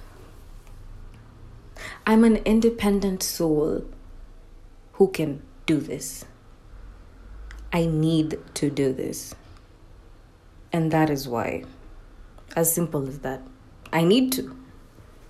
I'm 2.06 2.24
an 2.24 2.38
independent 2.38 3.22
soul 3.22 3.86
who 4.94 5.10
can 5.10 5.42
do 5.66 5.80
this. 5.80 6.26
I 7.72 7.86
need 7.86 8.40
to 8.56 8.70
do 8.70 8.94
this. 8.94 9.36
And 10.72 10.92
that 10.92 11.10
is 11.10 11.28
why. 11.28 11.66
As 12.56 12.74
simple 12.74 13.08
as 13.08 13.20
that. 13.20 13.42
I 13.92 14.04
need 14.04 14.32
to. 14.34 14.58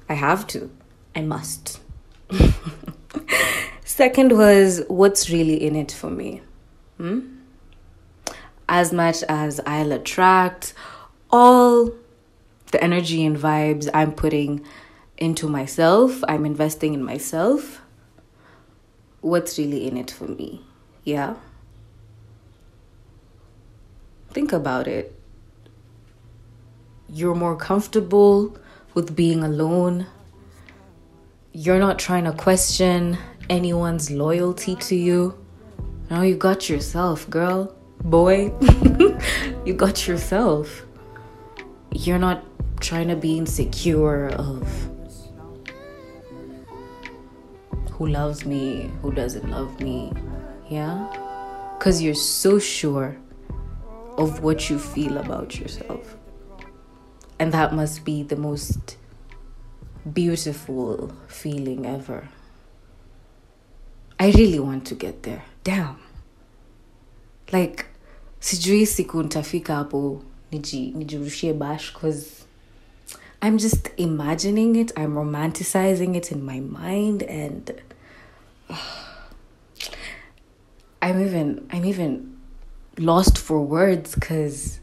I 0.10 0.14
have 0.14 0.48
to. 0.48 0.72
I 1.16 1.22
must. 1.22 1.80
Second 3.84 4.38
was 4.38 4.84
what's 4.88 5.30
really 5.30 5.64
in 5.64 5.76
it 5.76 5.92
for 5.92 6.10
me? 6.10 6.42
Hmm? 6.98 7.22
As 8.70 8.92
much 8.92 9.24
as 9.24 9.60
I'll 9.66 9.92
attract 9.92 10.74
all 11.32 11.92
the 12.72 12.84
energy 12.84 13.26
and 13.26 13.38
vibes 13.38 13.90
I'm 13.94 14.12
putting 14.14 14.64
into 15.18 15.48
myself, 15.48 16.24
I'm 16.28 16.46
investing 16.46 16.94
in 16.94 17.04
myself, 17.04 17.82
what's 19.22 19.58
really 19.58 19.88
in 19.88 19.98
it 19.98 20.12
for 20.12 20.26
me? 20.26 20.62
Yeah? 21.04 21.36
Think 24.30 24.54
about 24.54 24.88
it 24.88 25.18
you're 27.10 27.36
more 27.36 27.56
comfortable 27.56 28.58
with 28.94 29.16
being 29.16 29.44
alone. 29.44 30.08
You're 31.54 31.80
not 31.80 32.00
trying 32.00 32.26
to 32.26 32.34
question 32.34 33.18
anyone's 33.50 34.12
loyalty 34.12 34.76
to 34.76 34.96
you. 34.96 35.38
Now 36.10 36.22
you 36.22 36.36
got 36.36 36.70
yourself, 36.70 37.30
girl, 37.30 37.74
boy. 38.04 38.54
you 39.66 39.74
got 39.74 40.08
yourself. 40.08 40.86
You're 41.92 42.20
not 42.20 42.44
trying 42.82 43.08
to 43.08 43.16
be 43.16 43.38
insecure 43.38 44.28
of 44.30 44.90
who 47.92 48.08
loves 48.08 48.46
me, 48.46 48.92
who 49.02 49.12
doesn't 49.12 49.50
love 49.50 49.80
me. 49.80 50.12
Yeah? 50.70 51.08
Because 51.78 52.02
you're 52.02 52.14
so 52.14 52.60
sure 52.60 53.18
of 54.18 54.42
what 54.42 54.70
you 54.70 54.80
feel 54.80 55.18
about 55.18 55.60
yourself. 55.60 56.18
And 57.40 57.52
that 57.52 57.74
must 57.74 58.04
be 58.04 58.24
the 58.24 58.36
most 58.36 58.98
beautiful 60.12 61.14
feeling 61.28 61.86
ever. 61.86 62.30
I 64.20 64.32
really 64.32 64.60
want 64.60 64.86
to 64.88 64.96
get 64.96 65.24
there. 65.24 65.44
Damn. 65.64 66.00
Like, 67.52 67.86
sijui 68.40 68.86
siku 68.86 69.24
ntafika 69.24 69.76
hapo 69.76 70.24
nijirushie 70.52 71.54
bash 71.54 71.94
because 71.94 72.46
I'm 73.42 73.58
just 73.58 73.90
imagining 73.98 74.76
it, 74.76 74.92
I'm 74.98 75.14
romanticizing 75.16 76.16
it 76.16 76.32
in 76.32 76.44
my 76.44 76.60
mind 76.60 77.24
and 77.24 77.72
I'm 81.02 81.22
even 81.22 81.68
I'm 81.72 81.86
even 81.86 82.37
lost 82.98 83.38
for 83.38 83.62
words 83.62 84.16
cuz 84.16 84.80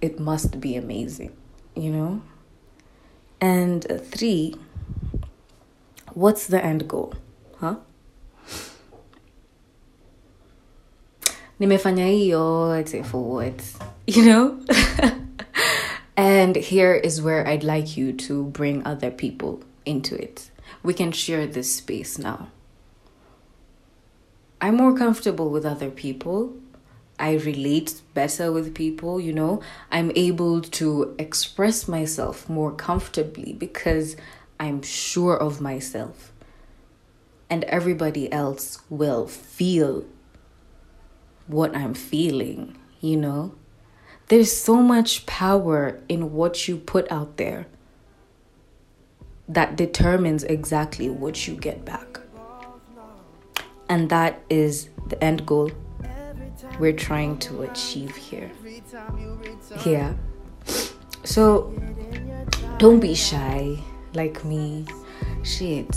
it 0.00 0.20
must 0.20 0.60
be 0.60 0.76
amazing 0.76 1.32
you 1.78 1.92
know? 1.92 2.22
And 3.40 3.90
uh, 3.90 3.98
three, 3.98 4.56
what's 6.12 6.46
the 6.46 6.62
end 6.62 6.88
goal? 6.88 7.14
Huh? 7.58 7.76
Nimefanya 11.60 12.06
hiyo, 12.06 12.70
I'd 12.72 12.88
say 12.88 13.02
for 13.02 13.22
what? 13.22 13.62
You 14.08 14.24
know? 14.24 14.58
and 16.16 16.56
here 16.56 16.94
is 16.94 17.20
where 17.20 17.46
I'd 17.46 17.62
like 17.62 17.94
you 17.94 18.14
to 18.14 18.44
bring 18.44 18.82
other 18.86 19.10
people 19.10 19.60
into 19.84 20.14
it. 20.14 20.50
We 20.82 20.94
can 20.94 21.12
share 21.12 21.46
this 21.46 21.76
space 21.76 22.16
now. 22.18 22.48
I'm 24.62 24.76
more 24.76 24.96
comfortable 24.96 25.50
with 25.50 25.66
other 25.66 25.90
people 25.90 26.56
I 27.18 27.34
relate 27.34 28.00
better 28.14 28.52
with 28.52 28.74
people, 28.74 29.20
you 29.20 29.32
know, 29.32 29.60
I'm 29.90 30.12
able 30.14 30.60
to 30.60 31.14
express 31.18 31.88
myself 31.88 32.48
more 32.48 32.72
comfortably 32.72 33.52
because 33.52 34.16
I'm 34.60 34.82
sure 34.82 35.36
of 35.36 35.60
myself. 35.60 36.32
And 37.50 37.64
everybody 37.64 38.30
else 38.32 38.80
will 38.88 39.26
feel 39.26 40.04
what 41.46 41.74
I'm 41.74 41.94
feeling, 41.94 42.76
you 43.00 43.16
know? 43.16 43.54
There's 44.28 44.52
so 44.52 44.76
much 44.76 45.24
power 45.26 46.00
in 46.08 46.32
what 46.34 46.68
you 46.68 46.76
put 46.76 47.10
out 47.10 47.38
there 47.38 47.66
that 49.48 49.76
determines 49.76 50.44
exactly 50.44 51.08
what 51.08 51.48
you 51.48 51.54
get 51.56 51.84
back. 51.84 52.20
And 53.88 54.10
that 54.10 54.42
is 54.50 54.90
the 55.08 55.22
end 55.24 55.46
goal 55.46 55.70
we're 56.78 56.92
trying 56.92 57.38
to 57.38 57.62
achieve 57.62 58.14
here. 58.16 58.50
Yeah. 59.84 60.14
So 61.24 61.72
don't 62.78 63.00
be 63.00 63.14
shy 63.14 63.78
like 64.14 64.44
me. 64.44 64.86
Shit, 65.42 65.90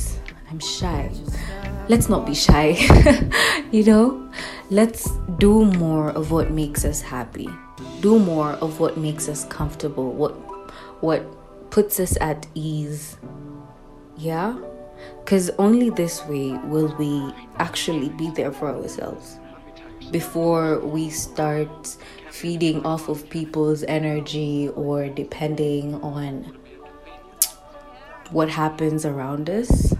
I'm 0.50 0.60
shy. 0.60 1.12
Let's 1.88 2.10
not 2.10 2.26
be 2.26 2.34
shy. 2.34 2.78
you 3.72 3.84
know? 3.84 4.32
Let's 4.70 5.12
do 5.38 5.66
more 5.66 6.12
of 6.12 6.32
what 6.32 6.52
makes 6.52 6.86
us 6.86 7.02
happy. 7.02 7.50
Do 8.00 8.20
more 8.20 8.52
of 8.54 8.80
what 8.80 8.98
makes 8.98 9.28
us 9.28 9.46
comfortable. 9.46 10.14
What 10.14 10.32
what 11.02 11.26
puts 11.72 12.00
us 12.00 12.18
at 12.22 12.48
ease. 12.54 13.18
Yeah? 14.18 14.58
Cuz 15.26 15.50
only 15.58 15.90
this 15.90 16.26
way 16.28 16.52
will 16.66 16.96
we 16.98 17.34
actually 17.58 18.10
be 18.10 18.30
there 18.30 18.52
for 18.52 18.70
ourselves. 18.70 19.38
Before 20.12 20.80
we 20.80 21.10
start 21.10 21.96
feeding 22.30 22.86
off 22.86 23.08
of 23.08 23.30
people's 23.30 23.84
energy 23.84 24.68
or 24.76 25.08
depending 25.08 25.96
on 25.96 26.58
what 28.32 28.50
happens 28.50 29.06
around 29.06 29.50
us, 29.50 29.94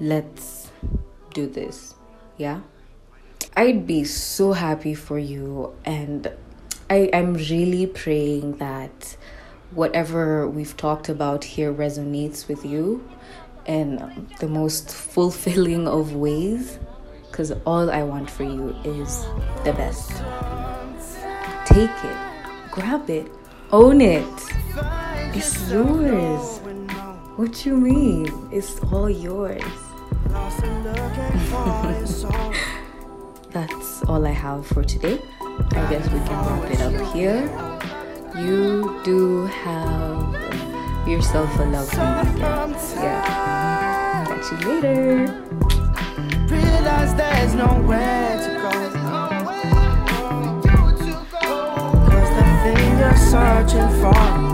let's 0.00 0.70
do 1.34 1.46
this. 1.46 1.94
Yeah? 2.38 2.60
I'd 3.56 3.86
be 3.86 4.04
so 4.04 4.52
happy 4.52 4.94
for 4.94 5.18
you, 5.18 5.74
and 5.84 6.30
I, 6.90 7.10
I'm 7.12 7.34
really 7.34 7.86
praying 7.86 8.56
that 8.58 9.16
whatever 9.70 10.48
we've 10.48 10.76
talked 10.76 11.08
about 11.08 11.44
here 11.44 11.72
resonates 11.72 12.48
with 12.48 12.64
you 12.64 13.06
in 13.66 14.28
the 14.40 14.48
most 14.48 14.90
fulfilling 14.90 15.86
of 15.86 16.14
ways 16.14 16.78
because 17.34 17.50
all 17.66 17.90
I 17.90 18.04
want 18.04 18.30
for 18.30 18.44
you 18.44 18.68
is 18.84 19.26
the 19.64 19.72
best. 19.72 20.22
Take 21.66 21.90
it, 21.90 22.16
grab 22.70 23.10
it, 23.10 23.26
own 23.72 24.00
it. 24.00 24.24
It's 25.34 25.68
yours. 25.68 26.60
What 27.34 27.66
you 27.66 27.76
mean? 27.76 28.28
It's 28.52 28.78
all 28.92 29.10
yours. 29.10 29.64
That's 33.50 34.04
all 34.04 34.24
I 34.24 34.30
have 34.30 34.64
for 34.68 34.84
today. 34.84 35.18
I 35.40 35.90
guess 35.90 36.04
we 36.12 36.20
can 36.20 36.38
wrap 36.46 36.70
it 36.70 36.80
up 36.82 36.94
here. 37.12 37.50
You 38.38 39.00
do 39.02 39.46
have 39.46 41.08
yourself 41.08 41.52
a 41.58 41.64
lovely 41.64 41.98
weekend. 41.98 42.76
Yeah. 42.94 44.24
I'll 44.24 44.36
catch 44.36 44.52
you 44.52 44.58
later. 44.70 45.73
Searching 53.66 53.88
for 54.00 54.53